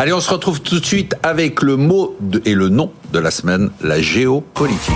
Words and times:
Allez, 0.00 0.14
on 0.14 0.20
se 0.22 0.30
retrouve 0.30 0.62
tout 0.62 0.80
de 0.80 0.84
suite 0.86 1.14
avec 1.22 1.60
le 1.60 1.76
mot 1.76 2.16
et 2.46 2.54
le 2.54 2.70
nom 2.70 2.90
de 3.12 3.18
la 3.18 3.30
semaine, 3.30 3.70
la 3.82 4.00
géopolitique. 4.00 4.94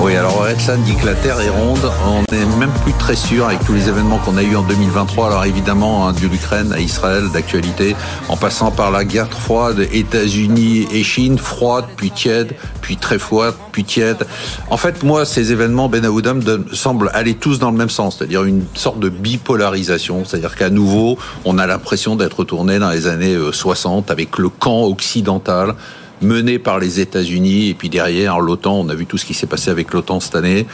Oui, 0.00 0.16
alors 0.16 0.42
Redsan 0.42 0.82
dit 0.82 0.94
que 0.96 1.06
la 1.06 1.14
Terre 1.14 1.40
est 1.40 1.48
ronde. 1.48 1.90
On 2.06 2.22
n'est 2.32 2.44
même 2.56 2.72
plus 2.82 2.92
très 2.94 3.14
sûr 3.14 3.46
avec 3.46 3.64
tous 3.64 3.72
les 3.72 3.88
événements 3.88 4.18
qu'on 4.18 4.36
a 4.36 4.42
eu 4.42 4.56
en 4.56 4.62
2023. 4.62 5.28
Alors 5.28 5.44
évidemment, 5.44 6.08
hein, 6.08 6.12
de 6.12 6.26
l'Ukraine 6.26 6.72
à 6.72 6.80
Israël, 6.80 7.24
d'actualité, 7.32 7.94
en 8.28 8.36
passant 8.36 8.70
par 8.70 8.90
la 8.90 9.04
guerre 9.04 9.28
froide, 9.28 9.86
États-Unis 9.92 10.88
et 10.92 11.02
Chine, 11.02 11.38
froide, 11.38 11.84
puis 11.96 12.10
tiède, 12.10 12.54
puis 12.80 12.96
très 12.96 13.18
froide, 13.18 13.54
puis 13.70 13.84
tiède. 13.84 14.26
En 14.70 14.76
fait, 14.76 15.02
moi, 15.02 15.24
ces 15.24 15.52
événements, 15.52 15.88
Ben 15.88 16.04
Aoudam, 16.04 16.42
semblent 16.72 17.10
aller 17.12 17.34
tous 17.34 17.58
dans 17.58 17.70
le 17.70 17.76
même 17.76 17.90
sens, 17.90 18.18
c'est-à-dire 18.18 18.44
une 18.44 18.64
sorte 18.74 18.98
de 18.98 19.08
bipolarisation. 19.08 20.24
C'est-à-dire 20.24 20.56
qu'à 20.56 20.70
nouveau, 20.70 21.18
on 21.44 21.58
a 21.58 21.66
l'impression 21.66 22.16
d'être 22.16 22.40
retourné 22.40 22.78
dans 22.78 22.90
les 22.90 23.06
années 23.06 23.36
60 23.52 24.08
euh, 24.08 24.12
avec 24.12 24.38
le 24.38 24.48
camp 24.48 24.84
occidental 24.84 25.74
mené 26.22 26.58
par 26.58 26.78
les 26.78 27.00
États-Unis 27.00 27.68
et 27.68 27.74
puis 27.74 27.88
derrière 27.88 28.40
l'OTAN. 28.40 28.80
On 28.80 28.88
a 28.88 28.94
vu 28.94 29.06
tout 29.06 29.18
ce 29.18 29.24
qui 29.24 29.34
s'est 29.34 29.46
passé 29.46 29.70
avec 29.70 29.92
l'OTAN 29.92 30.20
cette 30.20 30.34
année. 30.34 30.66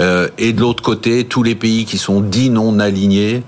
Euh, 0.00 0.28
et 0.38 0.52
de 0.52 0.60
l'autre 0.60 0.82
côté, 0.82 1.24
tous 1.24 1.42
les 1.42 1.54
pays 1.54 1.84
qui 1.84 1.98
sont 1.98 2.20
dits 2.20 2.50
non 2.50 2.78
alignés, 2.78 3.42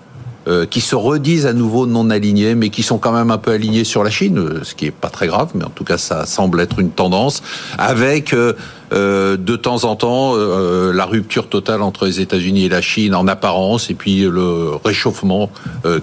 euh, 0.47 0.65
qui 0.65 0.81
se 0.81 0.95
redisent 0.95 1.47
à 1.47 1.53
nouveau 1.53 1.85
non 1.85 2.09
alignés, 2.09 2.55
mais 2.55 2.71
qui 2.71 2.83
sont 2.83 2.97
quand 2.97 3.13
même 3.13 3.31
un 3.31 3.37
peu 3.37 3.51
alignés 3.51 3.85
sur 3.85 4.03
la 4.03 4.09
Chine, 4.09 4.39
euh, 4.39 4.61
ce 4.63 4.75
qui 4.75 4.87
est 4.87 4.93
pas 4.93 5.11
très 5.11 5.27
grave, 5.27 5.51
mais 5.55 5.65
en 5.65 5.71
tout 5.71 5.85
cas 5.85 5.99
ça 5.99 6.25
semble 6.25 6.61
être 6.61 6.79
une 6.79 6.91
tendance, 6.91 7.43
avec 7.77 8.33
euh, 8.33 8.55
de 8.91 9.57
temps 9.57 9.85
en 9.85 9.95
temps 9.97 10.37
la 10.37 11.05
rupture 11.05 11.49
totale 11.49 11.83
entre 11.83 12.07
les 12.07 12.21
États-Unis 12.21 12.65
et 12.65 12.69
la 12.71 12.81
Chine 12.81 13.15
en 13.15 13.29
apparence, 13.29 13.91
et 13.91 13.95
puis 13.95 14.21
le 14.21 14.71
réchauffement 14.83 15.51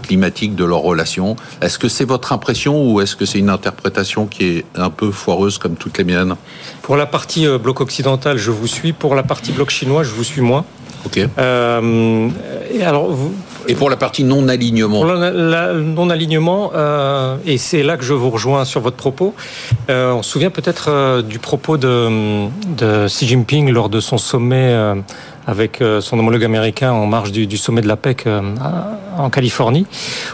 climatique 0.04 0.54
de 0.54 0.64
leurs 0.64 0.82
relations. 0.82 1.36
Est-ce 1.62 1.80
que 1.80 1.88
c'est 1.88 2.06
votre 2.06 2.32
impression 2.32 2.92
ou 2.92 3.02
est-ce 3.02 3.16
que 3.16 3.26
c'est 3.26 3.40
une 3.40 3.50
interprétation 3.50 4.28
qui 4.28 4.46
est 4.46 4.66
un 4.76 4.92
peu 4.92 5.10
foireuse 5.10 5.58
comme 5.58 5.76
toutes 5.76 5.98
les 5.98 6.04
miennes? 6.04 6.36
Pour 6.84 6.96
la 6.96 7.08
partie 7.08 7.48
bloc 7.58 7.82
occidental, 7.82 8.38
je 8.38 8.52
vous 8.52 8.68
suis. 8.68 8.94
Pour 8.94 9.16
la 9.16 9.24
partie 9.24 9.52
bloc 9.52 9.72
chinois, 9.72 10.04
je 10.04 10.12
vous 10.12 10.24
suis 10.24 10.42
moins. 10.42 10.64
Ok. 11.08 11.18
Et 11.18 12.84
alors, 12.84 13.12
vous, 13.12 13.34
et 13.68 13.76
pour 13.76 13.90
la 13.90 13.98
partie 13.98 14.24
non-alignement 14.24 15.04
non-alignement, 15.06 16.72
euh, 16.76 17.38
et 17.46 17.58
c'est 17.58 17.84
là 17.84 17.98
que 17.98 18.04
je 18.04 18.14
vous 18.14 18.30
rejoins 18.30 18.66
sur 18.66 18.82
votre 18.82 18.96
propos, 18.96 19.34
euh, 19.90 20.12
on 20.12 20.24
se 20.24 20.32
souvient 20.32 20.50
peut-être 20.50 20.90
euh, 20.90 21.22
du 21.22 21.40
propos 21.40 21.78
de, 21.78 22.48
de, 22.78 23.08
Xi 23.08 23.28
Jinping 23.28 23.72
lors 23.72 23.90
de 23.90 24.00
son 24.00 24.18
sommet 24.18 24.70
euh, 24.72 24.96
avec 25.48 25.82
euh, 25.82 26.02
son 26.02 26.20
homologue 26.20 26.44
américain 26.44 26.92
en 26.92 27.06
marge 27.06 27.32
du, 27.32 27.48
du 27.48 27.58
sommet 27.58 27.82
de 27.82 27.88
la 27.88 27.98
PEC 27.98 28.28
en 29.18 29.30
Californie, 29.30 29.86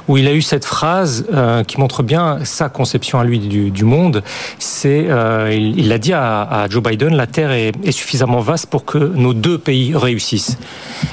où 0.08 0.18
il 0.18 0.28
a 0.28 0.34
eu 0.34 0.42
cette 0.42 0.66
phrase 0.66 1.26
qui 1.68 1.80
montre 1.80 2.04
bien 2.04 2.40
sa 2.44 2.70
conception 2.70 3.20
à 3.20 3.24
lui 3.24 3.40
du, 3.40 3.70
du 3.70 3.84
monde. 3.84 4.24
C'est, 4.58 5.08
il 5.52 5.88
l'a 5.88 5.98
dit 5.98 6.14
à, 6.14 6.42
à, 6.42 6.70
Joe 6.70 6.82
Biden, 6.82 7.16
la 7.16 7.28
Terre 7.28 7.52
est, 7.52 7.74
est, 7.84 7.92
suffisamment 7.92 8.40
vaste 8.40 8.68
pour 8.68 8.86
que 8.86 8.98
nos 8.98 9.34
deux 9.34 9.58
pays 9.58 9.94
réussissent. 9.96 10.58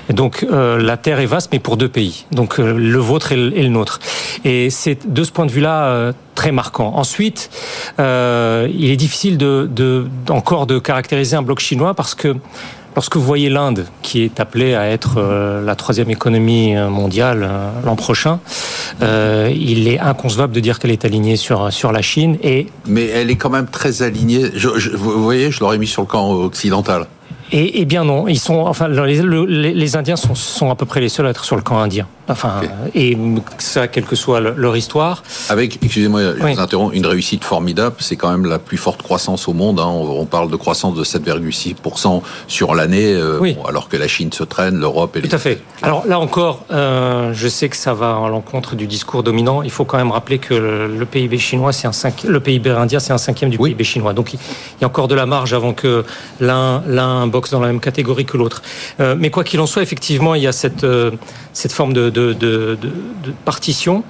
Et 0.09 0.13
donc 0.13 0.47
la 0.51 0.97
Terre 0.97 1.21
est 1.21 1.27
vaste, 1.27 1.51
mais 1.53 1.59
pour 1.59 1.77
deux 1.77 1.89
pays. 1.89 2.25
Donc 2.33 2.59
euh, 2.59 2.77
le 2.77 2.99
vôtre 2.99 3.33
et 3.33 3.37
le, 3.37 3.69
nôtre. 3.69 4.01
Et 4.45 4.71
c'est 4.71 5.13
de 5.13 5.25
ce 5.25 5.31
point 5.33 5.47
de 5.47 5.51
vue-là 5.51 5.85
euh, 5.85 6.13
très 6.35 6.53
marquant. 6.53 6.93
Ensuite, 6.95 7.51
euh, 7.99 8.69
il 8.73 8.91
est 8.91 8.97
difficile 8.97 9.39
de, 9.39 9.69
de, 9.71 10.07
encore 10.29 10.67
de 10.67 10.79
caractériser 10.79 11.37
un 11.37 11.43
bloc 11.43 11.59
chinois 11.61 11.95
parce 11.95 12.15
que 12.15 12.37
lorsque 12.99 13.17
vous 13.17 13.23
voyez 13.23 13.49
l'Inde, 13.49 13.87
qui 14.03 14.23
est 14.23 14.41
appelée 14.41 14.75
à 14.75 14.89
être 14.89 15.21
la 15.65 15.77
troisième 15.77 16.11
économie 16.11 16.75
mondiale 16.75 17.49
l'an 17.85 17.95
prochain, 17.95 18.41
euh, 19.03 19.53
il 19.55 19.87
est 19.87 20.01
inconcevable 20.01 20.53
de 20.53 20.59
dire 20.59 20.81
qu'elle 20.81 20.91
est 20.91 21.05
alignée 21.05 21.37
sur, 21.37 21.73
sur 21.73 21.93
la 21.93 22.03
Chine. 22.03 22.39
Et... 22.43 22.67
Mais 22.87 23.07
elle 23.07 23.31
est 23.31 23.37
quand 23.37 23.51
même 23.51 23.69
très 23.69 24.03
alignée. 24.03 24.51
Je, 24.55 24.79
je, 24.79 24.91
vous 24.91 25.23
voyez, 25.23 25.53
je 25.53 25.61
l'aurais 25.61 25.79
mis 25.79 25.87
sur 25.87 26.03
le 26.03 26.09
camp 26.09 26.33
occidental. 26.33 27.07
Et, 27.53 27.81
et, 27.81 27.85
bien 27.85 28.05
non, 28.05 28.29
ils 28.29 28.39
sont, 28.39 28.67
enfin, 28.67 28.89
les, 28.89 29.23
les, 29.23 29.75
les 29.75 29.97
Indiens 29.97 30.17
sont, 30.17 30.35
sont, 30.35 30.71
à 30.71 30.75
peu 30.75 30.85
près 30.85 31.01
les 31.01 31.09
seuls 31.09 31.27
à 31.27 31.31
être 31.31 31.45
sur 31.45 31.55
le 31.57 31.63
camp 31.63 31.79
indien. 31.79 32.07
Enfin, 32.29 32.61
okay. 32.61 33.13
et 33.13 33.19
ça, 33.59 33.89
quelle 33.89 34.05
que 34.05 34.17
soit 34.17 34.41
leur 34.41 34.77
histoire. 34.77 35.23
Avec, 35.49 35.79
excusez-moi, 35.83 36.21
je 36.37 36.43
oui. 36.43 36.55
vous 36.55 36.61
interromps, 36.61 36.95
une 36.95 37.07
réussite 37.07 37.45
formidable. 37.45 37.97
C'est 38.01 38.17
quand 38.17 38.31
même 38.31 38.47
la 38.47 38.59
plus 38.59 38.77
forte 38.77 39.03
croissance 39.03 39.49
au 39.49 39.53
monde. 39.55 39.81
Hein. 39.81 39.87
On, 39.87 40.27
parle 40.27 40.51
de 40.51 40.57
croissance 40.57 40.95
de 40.95 41.05
7,6% 41.05 42.23
sur 42.47 42.75
l'année, 42.75 43.15
euh, 43.15 43.39
oui. 43.41 43.55
bon, 43.55 43.65
alors 43.65 43.89
que 43.89 43.97
la 43.97 44.09
Chine 44.09 44.31
se 44.33 44.45
traîne, 44.45 44.79
l'Europe 44.79 45.17
et 45.17 45.23
Tout 45.23 45.35
à 45.35 45.39
fait. 45.39 45.63
Alors 45.83 46.07
là 46.07 46.19
encore, 46.19 46.65
euh, 46.71 47.33
je 47.33 47.49
sais 47.49 47.69
que 47.69 47.77
ça 47.77 47.95
va 47.95 48.11
à 48.11 48.29
l'encontre 48.29 48.75
du 48.75 48.87
discours 48.87 49.23
dominant. 49.23 49.63
Il 49.63 49.71
faut 49.71 49.85
quand 49.85 49.97
même 49.97 50.11
rappeler 50.11 50.39
que 50.39 50.55
le, 50.55 51.07
PIB 51.07 51.39
chinois, 51.39 51.73
c'est 51.73 51.87
un 51.87 51.93
cinq, 51.93 52.25
le 52.25 52.41
PIB 52.41 52.71
indien, 52.71 53.01
c'est 53.01 53.13
un 53.13 53.19
cinquième 53.19 53.51
du 53.51 53.57
oui. 53.59 53.71
PIB 53.71 53.85
chinois. 53.85 54.13
Donc 54.13 54.35
il 54.35 54.39
y 54.81 54.85
a 54.85 54.87
encore 54.87 55.09
de 55.09 55.15
la 55.15 55.25
marge 55.25 55.55
avant 55.55 55.73
que 55.73 56.05
l'un, 56.41 56.83
l'un 56.87 57.27
boxe 57.27 57.51
dans 57.51 57.61
la 57.61 57.69
même 57.69 57.81
catégorie 57.81 58.27
que 58.27 58.37
l'autre. 58.37 58.63
Euh, 59.01 59.15
mais 59.19 59.31
quoi 59.31 59.45
qu'il 59.45 59.61
en 59.61 59.67
soit, 59.67 59.83
effectivement, 59.83 60.35
il 60.35 60.43
y 60.43 60.47
a 60.47 60.53
cette, 60.53 60.87
cette 61.53 61.73
forme 61.73 61.93
de, 61.93 62.11
de, 62.11 62.18
de, 62.19 62.79
partition. 63.45 64.05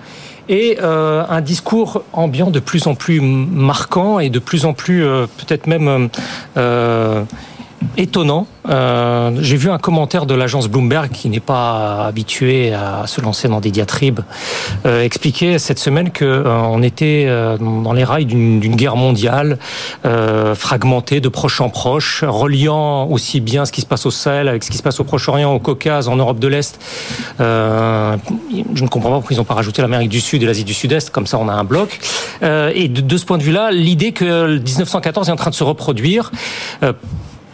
Et 0.50 0.78
euh, 0.80 1.24
un 1.28 1.42
discours 1.42 2.04
ambiant 2.14 2.50
de 2.50 2.58
plus 2.58 2.86
en 2.86 2.94
plus 2.94 3.20
marquant 3.20 4.18
et 4.18 4.30
de 4.30 4.38
plus 4.38 4.64
en 4.64 4.72
plus 4.72 5.04
euh, 5.04 5.26
peut-être 5.26 5.66
même 5.66 6.08
euh, 6.56 7.22
étonnant. 7.98 8.46
Euh, 8.68 9.32
J'ai 9.40 9.56
vu 9.56 9.70
un 9.70 9.78
commentaire 9.78 10.24
de 10.24 10.34
l'agence 10.34 10.68
Bloomberg 10.68 11.10
qui 11.10 11.28
n'est 11.28 11.40
pas 11.40 12.06
habitué 12.06 12.72
à 12.72 13.06
se 13.06 13.20
lancer 13.20 13.48
dans 13.48 13.60
des 13.60 13.70
diatribes 13.70 14.20
euh, 14.86 15.02
expliquer 15.02 15.58
cette 15.58 15.80
semaine 15.80 16.10
que 16.10 16.24
euh, 16.24 16.82
était 16.82 17.26
dans 17.58 17.92
les 17.92 18.04
rails 18.04 18.24
d'une 18.24 18.76
guerre 18.76 18.94
mondiale 18.94 19.58
fragmentée 20.54 21.20
de 21.20 21.28
proche 21.28 21.60
en 21.60 21.70
proche, 21.70 22.22
reliant 22.26 23.08
aussi 23.08 23.40
bien 23.40 23.64
ce 23.64 23.72
qui 23.72 23.80
se 23.80 23.86
passe 23.86 24.06
au 24.06 24.12
Sahel 24.12 24.46
avec 24.46 24.62
ce 24.62 24.70
qui 24.70 24.76
se 24.76 24.82
passe 24.82 25.00
au 25.00 25.04
Proche-Orient, 25.04 25.52
au 25.52 25.58
Caucase, 25.58 26.06
en 26.08 26.14
Europe 26.14 26.38
de 26.38 26.46
l'Est. 26.46 26.78
Je 27.40 27.44
ne 27.44 28.88
comprends 28.88 29.10
pas 29.10 29.16
pourquoi 29.16 29.34
ils 29.34 29.38
n'ont 29.38 29.44
pas 29.44 29.54
rajouté 29.54 29.82
l'Amérique 29.82 30.08
du 30.08 30.20
Sud 30.20 30.40
et 30.44 30.46
l'Asie 30.46 30.62
du 30.62 30.72
Sud-Est, 30.72 31.10
comme 31.10 31.26
ça 31.26 31.36
on 31.38 31.48
a 31.48 31.52
un 31.52 31.64
bloc. 31.64 31.98
et 32.42 32.88
de, 32.88 33.00
de 33.00 33.16
ce 33.16 33.24
point 33.24 33.38
de 33.38 33.42
vue-là, 33.42 33.72
l'idée 33.72 34.12
que 34.12 34.58
1914 34.58 35.28
est 35.28 35.32
en 35.32 35.36
train 35.36 35.50
de 35.50 35.56
se 35.56 35.64
reproduire 35.64 36.30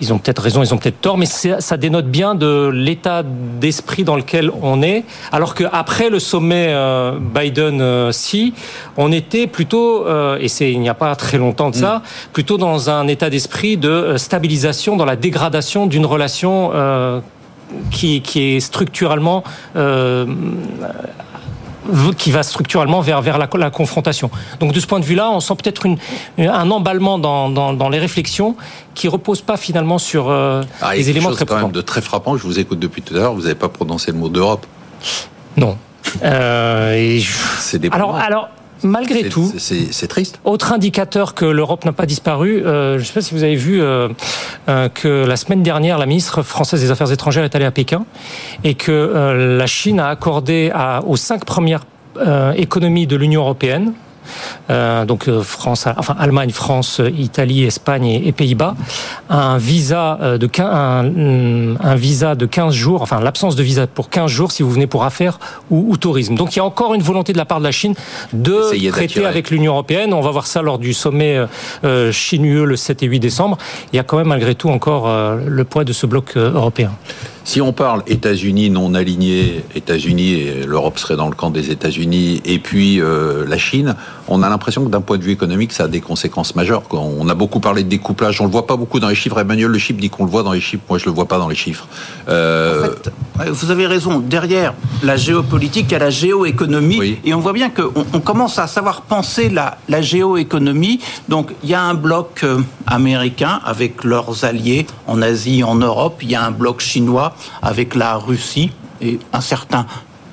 ils 0.00 0.12
ont 0.12 0.18
peut-être 0.18 0.42
raison, 0.42 0.62
ils 0.62 0.74
ont 0.74 0.78
peut-être 0.78 1.00
tort, 1.00 1.18
mais 1.18 1.26
ça 1.26 1.76
dénote 1.76 2.06
bien 2.06 2.34
de 2.34 2.70
l'état 2.72 3.22
d'esprit 3.24 4.04
dans 4.04 4.16
lequel 4.16 4.50
on 4.62 4.82
est. 4.82 5.04
Alors 5.32 5.54
qu'après 5.54 6.10
le 6.10 6.18
sommet 6.18 6.68
euh, 6.70 7.18
Biden-Si, 7.18 8.54
on 8.96 9.12
était 9.12 9.46
plutôt, 9.46 10.06
euh, 10.06 10.38
et 10.40 10.48
c'est 10.48 10.72
il 10.72 10.80
n'y 10.80 10.88
a 10.88 10.94
pas 10.94 11.14
très 11.16 11.38
longtemps 11.38 11.70
de 11.70 11.76
ça, 11.76 11.98
mm. 11.98 12.02
plutôt 12.32 12.58
dans 12.58 12.90
un 12.90 13.06
état 13.08 13.30
d'esprit 13.30 13.76
de 13.76 13.88
euh, 13.88 14.18
stabilisation, 14.18 14.96
dans 14.96 15.04
la 15.04 15.16
dégradation 15.16 15.86
d'une 15.86 16.06
relation 16.06 16.70
euh, 16.74 17.20
qui, 17.90 18.20
qui, 18.20 18.56
est 18.56 18.60
structurellement 18.60 19.44
euh, 19.76 20.26
qui 22.16 22.30
va 22.30 22.42
structurellement 22.42 23.00
vers, 23.00 23.20
vers 23.22 23.38
la, 23.38 23.48
la, 23.54 23.70
confrontation. 23.70 24.30
Donc 24.60 24.72
de 24.72 24.80
ce 24.80 24.86
point 24.86 25.00
de 25.00 25.04
vue-là, 25.04 25.30
on 25.30 25.40
sent 25.40 25.54
peut-être 25.62 25.86
un 26.38 26.70
emballement 26.70 27.18
dans, 27.18 27.48
dans, 27.48 27.72
dans, 27.72 27.88
les 27.88 27.98
réflexions 27.98 28.56
qui 28.94 29.08
repose 29.08 29.40
pas 29.40 29.56
finalement 29.56 29.98
sur 29.98 30.30
euh, 30.30 30.62
ah, 30.80 30.94
des 30.94 31.10
éléments 31.10 31.30
très 31.30 31.44
quand 31.44 31.56
même 31.56 31.72
de 31.72 31.80
très 31.80 32.00
frappant. 32.00 32.36
Je 32.36 32.42
vous 32.42 32.58
écoute 32.58 32.78
depuis 32.78 33.02
tout 33.02 33.14
à 33.14 33.18
l'heure. 33.18 33.34
Vous 33.34 33.42
n'avez 33.42 33.54
pas 33.54 33.68
prononcé 33.68 34.12
le 34.12 34.18
mot 34.18 34.28
d'Europe. 34.28 34.66
Non. 35.56 35.76
Euh, 36.22 37.18
je... 37.18 37.32
C'est 37.58 37.78
des 37.78 37.88
alors, 37.90 38.16
alors 38.16 38.48
malgré 38.84 39.28
tout, 39.28 39.52
c'est 39.58 40.06
triste. 40.08 40.38
Autre 40.44 40.72
indicateur 40.72 41.34
que 41.34 41.44
l'Europe 41.44 41.84
n'a 41.84 41.92
pas 41.92 42.06
disparu, 42.06 42.64
euh, 42.64 42.94
je 42.94 43.02
ne 43.02 43.04
sais 43.04 43.12
pas 43.12 43.20
si 43.20 43.34
vous 43.34 43.42
avez 43.42 43.56
vu 43.56 43.82
euh, 43.82 44.08
euh, 44.68 44.88
que 44.88 45.24
la 45.26 45.36
semaine 45.36 45.62
dernière, 45.62 45.98
la 45.98 46.06
ministre 46.06 46.42
française 46.42 46.80
des 46.80 46.90
Affaires 46.90 47.10
étrangères 47.10 47.44
est 47.44 47.54
allée 47.54 47.64
à 47.64 47.70
Pékin 47.70 48.04
et 48.62 48.74
que 48.74 49.34
la 49.58 49.66
Chine 49.66 50.00
a 50.00 50.08
accordé 50.08 50.70
à, 50.72 51.02
aux 51.04 51.16
cinq 51.16 51.44
premières 51.44 51.84
économies 52.56 53.08
de 53.08 53.16
l'Union 53.16 53.40
européenne, 53.40 53.92
euh, 54.70 55.04
donc 55.04 55.28
euh, 55.28 55.42
France, 55.42 55.86
enfin 55.96 56.16
Allemagne, 56.18 56.50
France, 56.50 57.00
Italie, 57.16 57.64
Espagne 57.64 58.06
et, 58.06 58.28
et 58.28 58.32
Pays-Bas, 58.32 58.74
un 59.30 59.58
visa 59.58 60.18
euh, 60.20 60.38
de 60.38 60.46
15, 60.46 60.66
un, 60.66 61.76
un, 61.80 61.94
visa 61.94 62.34
de 62.34 62.46
15 62.46 62.74
jours, 62.74 63.02
enfin 63.02 63.20
l'absence 63.20 63.56
de 63.56 63.62
visa 63.62 63.86
pour 63.86 64.10
15 64.10 64.30
jours 64.30 64.52
si 64.52 64.62
vous 64.62 64.70
venez 64.70 64.86
pour 64.86 65.04
affaires 65.04 65.38
ou, 65.70 65.86
ou, 65.88 65.96
tourisme. 65.96 66.34
Donc 66.34 66.54
il 66.54 66.58
y 66.58 66.62
a 66.62 66.64
encore 66.64 66.94
une 66.94 67.02
volonté 67.02 67.32
de 67.32 67.38
la 67.38 67.44
part 67.44 67.58
de 67.58 67.64
la 67.64 67.72
Chine 67.72 67.94
de 68.32 68.90
traiter 68.90 69.24
avec 69.24 69.50
l'Union 69.50 69.72
européenne. 69.72 70.12
On 70.12 70.20
va 70.20 70.30
voir 70.30 70.46
ça 70.46 70.62
lors 70.62 70.78
du 70.78 70.92
sommet 70.92 71.40
euh, 71.84 72.12
chinois 72.12 72.44
le 72.44 72.76
7 72.76 73.02
et 73.02 73.06
8 73.06 73.20
décembre. 73.20 73.58
Il 73.92 73.96
y 73.96 73.98
a 73.98 74.02
quand 74.02 74.18
même 74.18 74.28
malgré 74.28 74.54
tout 74.54 74.68
encore 74.68 75.08
euh, 75.08 75.38
le 75.46 75.64
poids 75.64 75.84
de 75.84 75.92
ce 75.92 76.06
bloc 76.06 76.36
européen. 76.36 76.92
Si 77.44 77.60
on 77.60 77.74
parle 77.74 78.02
États-Unis 78.06 78.70
non 78.70 78.94
alignés, 78.94 79.64
États-Unis 79.74 80.32
et 80.32 80.64
l'Europe 80.66 80.98
serait 80.98 81.16
dans 81.16 81.28
le 81.28 81.34
camp 81.34 81.50
des 81.50 81.70
États-Unis, 81.70 82.40
et 82.46 82.58
puis 82.58 83.00
euh, 83.00 83.44
la 83.46 83.58
Chine, 83.58 83.96
on 84.28 84.42
a 84.42 84.48
l'impression 84.48 84.82
que 84.84 84.90
d'un 84.90 85.02
point 85.02 85.18
de 85.18 85.22
vue 85.22 85.32
économique, 85.32 85.72
ça 85.72 85.84
a 85.84 85.88
des 85.88 86.00
conséquences 86.00 86.56
majeures. 86.56 86.82
On 86.92 87.28
a 87.28 87.34
beaucoup 87.34 87.60
parlé 87.60 87.82
de 87.84 87.88
découplage, 87.90 88.40
on 88.40 88.46
le 88.46 88.50
voit 88.50 88.66
pas 88.66 88.76
beaucoup 88.76 88.98
dans 88.98 89.08
les 89.08 89.14
chiffres. 89.14 89.38
Emmanuel 89.38 89.70
Le 89.70 89.78
Chip 89.78 90.00
dit 90.00 90.08
qu'on 90.08 90.24
le 90.24 90.30
voit 90.30 90.42
dans 90.42 90.52
les 90.52 90.60
chiffres, 90.62 90.82
moi 90.88 90.98
je 90.98 91.04
le 91.04 91.10
vois 91.12 91.26
pas 91.26 91.38
dans 91.38 91.48
les 91.48 91.54
chiffres. 91.54 91.86
Euh... 92.28 92.88
En 93.38 93.42
fait, 93.42 93.50
vous 93.50 93.70
avez 93.70 93.86
raison. 93.86 94.20
Derrière 94.20 94.72
la 95.02 95.16
géopolitique, 95.18 95.86
il 95.90 95.92
y 95.92 95.96
a 95.96 95.98
la 95.98 96.10
géoéconomie, 96.10 97.18
et 97.24 97.34
on 97.34 97.40
voit 97.40 97.52
bien 97.52 97.68
qu'on 97.68 98.06
on 98.14 98.20
commence 98.20 98.58
à 98.58 98.66
savoir 98.66 99.02
penser 99.02 99.50
la, 99.50 99.76
la 99.90 100.00
géoéconomie. 100.00 101.00
Donc 101.28 101.52
il 101.62 101.68
y 101.68 101.74
a 101.74 101.82
un 101.82 101.94
bloc 101.94 102.40
euh, 102.42 102.60
américain 102.86 103.60
avec 103.64 104.02
leurs 104.02 104.44
alliés 104.44 104.86
en 105.06 105.20
Asie, 105.20 105.62
en 105.62 105.74
Europe. 105.74 106.20
Il 106.22 106.30
y 106.30 106.34
a 106.34 106.42
un 106.42 106.50
bloc 106.50 106.80
chinois 106.80 107.33
avec 107.62 107.94
la 107.94 108.16
Russie 108.16 108.70
et 109.00 109.18
un 109.32 109.40
certain 109.40 109.86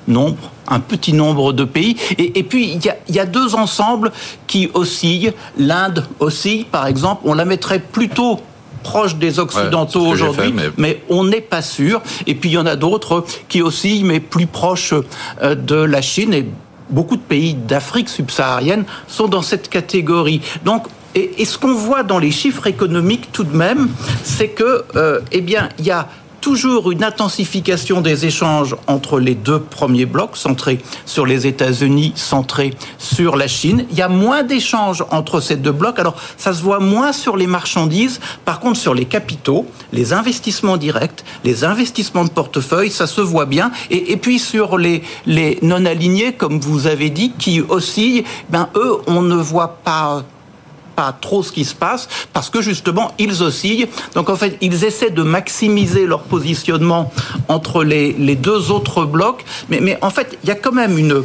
nombre, 0.08 0.50
un 0.68 0.80
petit 0.80 1.12
nombre 1.12 1.52
de 1.52 1.64
pays. 1.64 1.96
Et, 2.18 2.42
puis, 2.42 2.72
il 2.72 2.84
y, 2.84 2.88
a, 2.88 2.96
il 3.08 3.14
y, 3.14 3.20
a, 3.20 3.26
deux 3.26 3.54
ensembles 3.54 4.12
qui 4.46 4.70
oscillent. 4.74 5.32
L'Inde 5.58 6.06
oscille, 6.20 6.64
par 6.64 6.86
exemple. 6.86 7.22
On 7.24 7.34
la 7.34 7.44
mettrait 7.44 7.78
plutôt 7.78 8.40
proche 8.82 9.14
des 9.16 9.38
Occidentaux 9.38 10.04
aujourd'hui, 10.04 10.52
mais... 10.52 10.70
mais... 10.76 11.02
on 11.08 11.24
n'est 11.24 11.40
pas 11.40 11.62
sûr. 11.62 12.02
Et 12.26 12.34
puis, 12.34 12.50
il 12.50 12.54
y 12.54 12.58
en 12.58 12.66
a 12.66 12.76
d'autres 12.76 13.24
qui 13.48 13.62
oscillent, 13.62 14.04
mais 14.04 14.20
plus 14.20 14.46
proches 14.46 14.94
euh, 15.42 15.54
de 15.54 15.76
la 15.76 16.02
Chine. 16.02 16.34
Et 16.34 16.46
beaucoup 16.90 17.16
de 17.16 17.22
pays 17.22 17.54
d'Afrique 17.54 18.08
subsaharienne 18.08 18.84
sont 19.06 19.28
dans 19.28 19.42
cette 19.42 19.68
catégorie. 19.68 20.40
Donc, 20.64 20.86
et, 21.14 21.42
et 21.42 21.44
ce 21.44 21.58
qu'on 21.58 21.74
voit 21.74 22.02
dans 22.02 22.18
les 22.18 22.30
chiffres 22.30 22.66
économiques 22.66 23.28
tout 23.32 23.44
de 23.44 23.54
même, 23.54 23.88
c'est 24.24 24.48
que, 24.48 24.84
euh, 24.96 25.20
eh 25.30 25.42
bien, 25.42 25.68
il 25.78 25.84
y 25.84 25.90
a 25.90 26.08
toujours 26.42 26.90
une 26.90 27.04
intensification 27.04 28.00
des 28.00 28.26
échanges 28.26 28.76
entre 28.88 29.20
les 29.20 29.36
deux 29.36 29.60
premiers 29.60 30.06
blocs, 30.06 30.36
centrés 30.36 30.80
sur 31.06 31.24
les 31.24 31.46
États-Unis, 31.46 32.12
centrés 32.16 32.74
sur 32.98 33.36
la 33.36 33.46
Chine. 33.46 33.86
Il 33.90 33.96
y 33.96 34.02
a 34.02 34.08
moins 34.08 34.42
d'échanges 34.42 35.04
entre 35.10 35.40
ces 35.40 35.56
deux 35.56 35.72
blocs. 35.72 36.00
Alors, 36.00 36.16
ça 36.36 36.52
se 36.52 36.60
voit 36.60 36.80
moins 36.80 37.12
sur 37.12 37.36
les 37.36 37.46
marchandises. 37.46 38.20
Par 38.44 38.58
contre, 38.58 38.78
sur 38.78 38.92
les 38.92 39.04
capitaux, 39.04 39.66
les 39.92 40.12
investissements 40.12 40.76
directs, 40.76 41.24
les 41.44 41.62
investissements 41.62 42.24
de 42.24 42.30
portefeuille, 42.30 42.90
ça 42.90 43.06
se 43.06 43.20
voit 43.20 43.46
bien. 43.46 43.70
Et, 43.90 44.16
puis, 44.16 44.40
sur 44.40 44.78
les, 44.78 45.04
les 45.26 45.60
non-alignés, 45.62 46.32
comme 46.32 46.58
vous 46.58 46.88
avez 46.88 47.10
dit, 47.10 47.32
qui 47.38 47.60
oscillent, 47.60 48.24
ben, 48.50 48.68
eux, 48.74 48.98
on 49.06 49.22
ne 49.22 49.36
voit 49.36 49.76
pas 49.84 50.24
trop 51.10 51.42
ce 51.42 51.50
qui 51.50 51.64
se 51.64 51.74
passe 51.74 52.08
parce 52.32 52.50
que 52.50 52.62
justement 52.62 53.12
ils 53.18 53.42
oscillent. 53.42 53.88
Donc 54.14 54.30
en 54.30 54.36
fait 54.36 54.56
ils 54.60 54.84
essaient 54.84 55.10
de 55.10 55.22
maximiser 55.22 56.06
leur 56.06 56.22
positionnement 56.22 57.12
entre 57.48 57.82
les, 57.82 58.12
les 58.12 58.36
deux 58.36 58.70
autres 58.70 59.04
blocs, 59.04 59.44
mais, 59.68 59.80
mais 59.80 59.98
en 60.02 60.10
fait 60.10 60.38
il 60.44 60.48
y 60.48 60.52
a 60.52 60.56
quand 60.56 60.72
même 60.72 60.98
une 60.98 61.24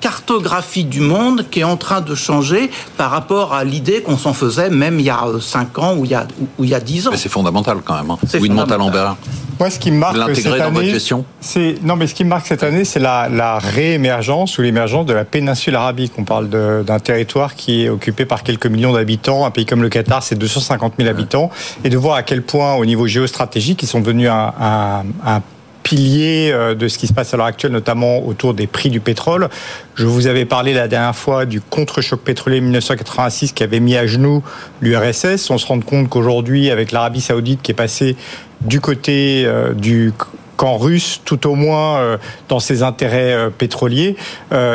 cartographie 0.00 0.84
du 0.84 1.00
monde 1.00 1.46
qui 1.50 1.60
est 1.60 1.64
en 1.64 1.76
train 1.76 2.00
de 2.00 2.14
changer 2.14 2.70
par 2.96 3.10
rapport 3.10 3.54
à 3.54 3.64
l'idée 3.64 4.02
qu'on 4.02 4.18
s'en 4.18 4.32
faisait 4.32 4.70
même 4.70 5.00
il 5.00 5.06
y 5.06 5.10
a 5.10 5.24
5 5.40 5.78
ans 5.78 5.94
ou 5.96 6.04
il 6.04 6.10
y 6.10 6.14
a, 6.14 6.26
ou 6.58 6.64
il 6.64 6.70
y 6.70 6.74
a 6.74 6.80
10 6.80 7.08
ans. 7.08 7.10
Mais 7.12 7.16
c'est 7.16 7.28
fondamental 7.28 7.78
quand 7.84 7.94
même. 7.94 8.10
Hein. 8.10 8.18
Oui, 8.40 8.48
Montalembert. 8.48 9.16
Moi, 9.58 9.70
ce 9.70 9.78
qui 9.78 9.90
me 9.90 9.98
marque 9.98 10.36
cette 10.36 10.46
année, 10.60 10.98
c'est 11.40 11.82
non, 11.82 11.96
mais 11.96 12.06
ce 12.06 12.14
qui 12.14 12.24
me 12.24 12.28
marque 12.28 12.46
cette 12.46 12.62
année, 12.62 12.84
c'est 12.84 13.00
la, 13.00 13.28
la 13.30 13.58
réémergence 13.58 14.58
ou 14.58 14.62
l'émergence 14.62 15.06
de 15.06 15.14
la 15.14 15.24
péninsule 15.24 15.76
arabique. 15.76 16.12
On 16.18 16.24
parle 16.24 16.48
d'un 16.48 16.98
territoire 16.98 17.54
qui 17.54 17.84
est 17.84 17.88
occupé 17.88 18.26
par 18.26 18.42
quelques 18.42 18.66
millions 18.66 18.92
d'habitants. 18.92 19.46
Un 19.46 19.50
pays 19.50 19.64
comme 19.64 19.82
le 19.82 19.88
Qatar, 19.88 20.22
c'est 20.22 20.34
250 20.34 20.94
000 20.98 21.08
habitants, 21.08 21.50
et 21.84 21.88
de 21.88 21.96
voir 21.96 22.16
à 22.16 22.22
quel 22.22 22.42
point, 22.42 22.74
au 22.74 22.84
niveau 22.84 23.06
géostratégique, 23.06 23.82
ils 23.82 23.86
sont 23.86 24.00
devenus 24.00 24.28
un, 24.28 24.52
un, 24.60 25.04
un 25.24 25.42
pilier 25.86 26.50
euh, 26.52 26.74
de 26.74 26.88
ce 26.88 26.98
qui 26.98 27.06
se 27.06 27.12
passe 27.12 27.32
à 27.32 27.36
l'heure 27.36 27.46
actuelle, 27.46 27.70
notamment 27.70 28.26
autour 28.26 28.54
des 28.54 28.66
prix 28.66 28.90
du 28.90 28.98
pétrole. 28.98 29.48
Je 29.94 30.04
vous 30.04 30.26
avais 30.26 30.44
parlé 30.44 30.74
la 30.74 30.88
dernière 30.88 31.14
fois 31.14 31.46
du 31.46 31.60
contre-choc 31.60 32.22
pétrolier 32.22 32.60
1986 32.60 33.52
qui 33.52 33.62
avait 33.62 33.78
mis 33.78 33.94
à 33.94 34.04
genoux 34.04 34.42
l'URSS. 34.80 35.48
On 35.48 35.58
se 35.58 35.66
rend 35.66 35.78
compte 35.78 36.08
qu'aujourd'hui, 36.08 36.72
avec 36.72 36.90
l'Arabie 36.90 37.20
saoudite 37.20 37.62
qui 37.62 37.70
est 37.70 37.74
passée 37.74 38.16
du 38.62 38.80
côté 38.80 39.44
euh, 39.46 39.74
du 39.74 40.12
camp 40.56 40.76
russe, 40.76 41.20
tout 41.24 41.46
au 41.46 41.54
moins 41.54 41.98
euh, 41.98 42.16
dans 42.48 42.58
ses 42.58 42.82
intérêts 42.82 43.50
pétroliers, 43.56 44.16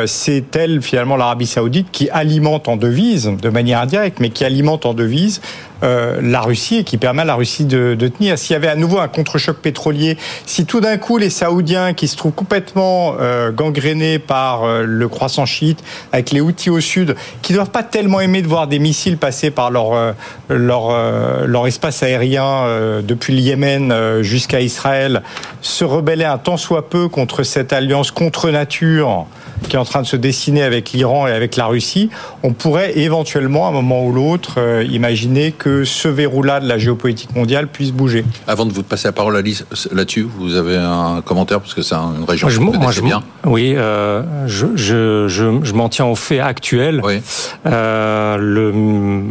c'est 0.06 0.56
elle 0.56 0.80
finalement 0.80 1.16
l'Arabie 1.16 1.46
saoudite 1.46 1.88
qui 1.92 2.08
alimente 2.08 2.68
en 2.68 2.76
devise, 2.76 3.26
de 3.26 3.48
manière 3.50 3.80
indirecte, 3.80 4.18
mais 4.18 4.30
qui 4.30 4.46
alimente 4.46 4.86
en 4.86 4.94
devise 4.94 5.42
euh, 5.82 6.20
la 6.22 6.40
Russie 6.40 6.78
et 6.78 6.84
qui 6.84 6.96
permet 6.96 7.22
à 7.22 7.24
la 7.24 7.34
Russie 7.34 7.64
de, 7.64 7.94
tenir. 7.94 8.38
S'il 8.38 8.54
y 8.54 8.56
avait 8.56 8.68
à 8.68 8.76
nouveau 8.76 8.98
un 8.98 9.08
contre-choc 9.08 9.56
pétrolier, 9.56 10.16
si 10.46 10.64
tout 10.64 10.80
d'un 10.80 10.96
coup 10.96 11.18
les 11.18 11.30
Saoudiens 11.30 11.92
qui 11.92 12.08
se 12.08 12.16
trouvent 12.16 12.32
complètement 12.32 13.16
euh, 13.20 13.50
gangrénés 13.50 14.18
par 14.18 14.64
euh, 14.64 14.84
le 14.86 15.08
croissant 15.08 15.46
chiite, 15.46 15.82
avec 16.12 16.30
les 16.30 16.40
outils 16.40 16.70
au 16.70 16.80
sud, 16.80 17.16
qui 17.42 17.52
ne 17.52 17.58
doivent 17.58 17.70
pas 17.70 17.82
tellement 17.82 18.20
aimer 18.20 18.42
de 18.42 18.48
voir 18.48 18.66
des 18.66 18.78
missiles 18.78 19.18
passer 19.18 19.50
par 19.50 19.70
leur, 19.70 20.14
leur, 20.48 21.46
leur 21.46 21.66
espace 21.66 22.02
aérien 22.02 22.66
depuis 23.02 23.34
le 23.34 23.40
Yémen 23.40 24.22
jusqu'à 24.22 24.60
Israël, 24.60 25.22
se 25.60 25.84
rebeller 25.84 26.24
un 26.24 26.38
tant 26.38 26.56
soit 26.56 26.88
peu 26.88 27.08
contre 27.08 27.42
cette 27.42 27.72
alliance 27.72 28.10
contre 28.10 28.50
nature 28.50 29.26
qui 29.68 29.76
est 29.76 29.78
en 29.78 29.84
train 29.84 30.02
de 30.02 30.06
se 30.06 30.16
dessiner 30.16 30.62
avec 30.62 30.92
l'Iran 30.92 31.26
et 31.26 31.32
avec 31.32 31.56
la 31.56 31.66
Russie, 31.66 32.10
on 32.42 32.52
pourrait 32.52 32.98
éventuellement, 32.98 33.66
à 33.66 33.70
un 33.70 33.72
moment 33.72 34.04
ou 34.04 34.12
l'autre, 34.12 34.54
euh, 34.58 34.84
imaginer 34.90 35.52
que 35.52 35.68
ce 35.84 36.08
verrou-là 36.08 36.60
de 36.60 36.68
la 36.68 36.78
géopolitique 36.78 37.34
mondiale 37.34 37.68
puisse 37.68 37.92
bouger. 37.92 38.24
Avant 38.46 38.66
de 38.66 38.72
vous 38.72 38.82
passer 38.82 39.08
la 39.08 39.12
parole 39.12 39.34
là-dessus, 39.34 40.28
vous 40.38 40.54
avez 40.54 40.76
un 40.76 41.22
commentaire 41.22 41.60
parce 41.60 41.74
que 41.74 41.82
c'est 41.82 41.94
une 41.94 42.24
région 42.26 42.48
que 42.48 42.52
je, 42.52 42.60
moi, 42.60 42.90
je 42.90 43.00
bien. 43.00 43.22
Oui, 43.44 43.74
euh, 43.76 44.22
je, 44.46 44.66
je, 44.76 45.26
je, 45.28 45.72
m'en 45.72 45.88
tiens 45.88 46.06
aux 46.06 46.14
faits 46.14 46.40
actuels. 46.40 47.00
Oui. 47.04 47.20
Euh, 47.66 48.36
le, 48.36 48.72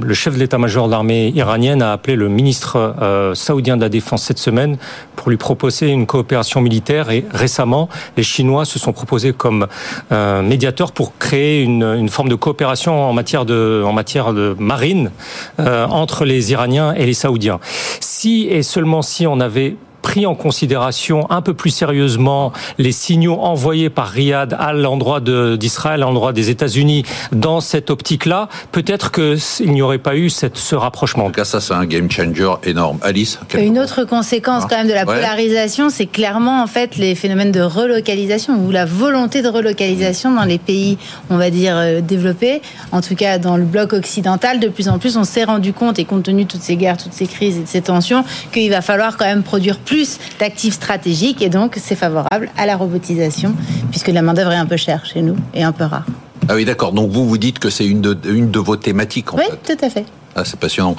le, 0.05 0.13
chef 0.13 0.35
de 0.35 0.39
l'état-major 0.39 0.87
de 0.87 0.91
l'armée 0.91 1.29
iranienne 1.29 1.81
a 1.81 1.91
appelé 1.91 2.15
le 2.15 2.29
ministre 2.29 2.95
euh, 3.01 3.33
saoudien 3.35 3.77
de 3.77 3.81
la 3.81 3.89
défense 3.89 4.23
cette 4.23 4.39
semaine 4.39 4.77
pour 5.15 5.29
lui 5.29 5.37
proposer 5.37 5.89
une 5.89 6.07
coopération 6.07 6.61
militaire 6.61 7.11
et 7.11 7.25
récemment, 7.31 7.89
les 8.17 8.23
Chinois 8.23 8.65
se 8.65 8.79
sont 8.79 8.91
proposés 8.93 9.33
comme 9.33 9.67
euh, 10.11 10.41
médiateur 10.41 10.91
pour 10.91 11.17
créer 11.19 11.61
une, 11.61 11.83
une, 11.83 12.09
forme 12.09 12.29
de 12.29 12.35
coopération 12.35 13.09
en 13.09 13.13
matière 13.13 13.45
de, 13.45 13.83
en 13.85 13.93
matière 13.93 14.33
de 14.33 14.55
marine 14.57 15.11
euh, 15.59 15.85
entre 15.85 16.25
les 16.25 16.30
Iraniens 16.39 16.93
et 16.93 17.05
les 17.05 17.13
Saoudiens. 17.13 17.59
Si 17.99 18.47
et 18.49 18.63
seulement 18.63 19.01
si 19.01 19.27
on 19.27 19.39
avait 19.39 19.75
pris 20.01 20.25
en 20.25 20.35
considération 20.35 21.29
un 21.29 21.41
peu 21.41 21.53
plus 21.53 21.69
sérieusement 21.69 22.51
les 22.77 22.91
signaux 22.91 23.39
envoyés 23.39 23.89
par 23.89 24.07
Riyad 24.07 24.55
à 24.59 24.73
l'endroit 24.73 25.19
d'Israël, 25.21 26.01
à 26.01 26.05
l'endroit 26.05 26.33
des 26.33 26.49
États-Unis, 26.49 27.03
dans 27.31 27.61
cette 27.61 27.89
optique-là, 27.89 28.49
peut-être 28.71 29.11
qu'il 29.11 29.71
n'y 29.71 29.81
aurait 29.81 29.97
pas 29.97 30.15
eu 30.15 30.29
cette, 30.29 30.57
ce 30.57 30.75
rapprochement. 30.75 31.25
En 31.25 31.27
tout 31.27 31.33
cas, 31.33 31.45
ça, 31.45 31.61
c'est 31.61 31.73
un 31.73 31.85
game 31.85 32.09
changer 32.09 32.51
énorme. 32.63 32.99
Alice 33.01 33.39
Une 33.57 33.79
autre 33.79 34.03
conséquence 34.03 34.65
quand 34.69 34.77
même 34.77 34.87
de 34.87 34.93
la 34.93 35.05
polarisation, 35.05 35.89
c'est 35.89 36.05
clairement 36.05 36.63
en 36.63 36.67
fait 36.67 36.97
les 36.97 37.15
phénomènes 37.15 37.51
de 37.51 37.61
relocalisation 37.61 38.55
ou 38.65 38.71
la 38.71 38.85
volonté 38.85 39.41
de 39.41 39.49
relocalisation 39.49 40.33
dans 40.33 40.43
les 40.43 40.57
pays, 40.57 40.97
on 41.29 41.37
va 41.37 41.49
dire, 41.49 41.75
euh, 41.75 42.01
développés, 42.01 42.61
en 42.91 43.01
tout 43.01 43.15
cas 43.15 43.37
dans 43.37 43.57
le 43.57 43.63
bloc 43.63 43.93
occidental. 43.93 44.59
De 44.59 44.69
plus 44.69 44.89
en 44.89 44.99
plus, 44.99 45.17
on 45.17 45.23
s'est 45.23 45.43
rendu 45.43 45.73
compte, 45.73 45.99
et 45.99 46.05
compte 46.05 46.23
tenu 46.23 46.45
de 46.45 46.49
toutes 46.49 46.61
ces 46.61 46.75
guerres, 46.75 46.97
toutes 46.97 47.13
ces 47.13 47.27
crises 47.27 47.57
et 47.57 47.63
de 47.63 47.67
ces 47.67 47.81
tensions, 47.81 48.23
qu'il 48.51 48.69
va 48.69 48.81
falloir 48.81 49.17
quand 49.17 49.25
même 49.25 49.43
produire 49.43 49.79
plus 49.79 49.90
plus 49.91 50.19
d'actifs 50.39 50.75
stratégiques 50.75 51.41
et 51.41 51.49
donc 51.49 51.75
c'est 51.77 51.97
favorable 51.97 52.49
à 52.57 52.65
la 52.65 52.77
robotisation 52.77 53.53
puisque 53.89 54.07
la 54.07 54.21
main-d'œuvre 54.21 54.53
est 54.53 54.55
un 54.55 54.65
peu 54.65 54.77
chère 54.77 55.05
chez 55.05 55.21
nous 55.21 55.35
et 55.53 55.63
un 55.63 55.73
peu 55.73 55.83
rare. 55.83 56.05
Ah 56.47 56.55
oui, 56.55 56.63
d'accord. 56.63 56.93
Donc 56.93 57.11
vous 57.11 57.27
vous 57.27 57.37
dites 57.37 57.59
que 57.59 57.69
c'est 57.69 57.85
une 57.85 58.01
de, 58.01 58.17
une 58.31 58.49
de 58.51 58.59
vos 58.59 58.77
thématiques 58.77 59.33
en 59.33 59.37
oui, 59.37 59.43
tout 59.65 59.77
à 59.85 59.89
fait. 59.89 60.05
Ah, 60.33 60.45
c'est 60.45 60.57
passionnant. 60.57 60.95